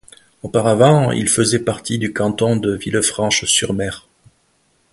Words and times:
Auparavant, 0.41 1.11
il 1.11 1.29
faisait 1.29 1.59
partie 1.59 1.99
du 1.99 2.11
canton 2.11 2.55
de 2.55 2.71
Villefranche-sur-Mer. 2.75 4.07